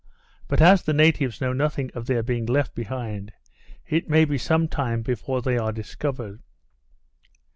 [0.47, 3.33] But as the natives knew nothing of their being left behind,
[3.85, 6.41] it may be some time before they are discovered.